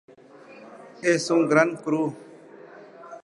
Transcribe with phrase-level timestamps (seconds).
[1.03, 2.17] Es un "grand cru".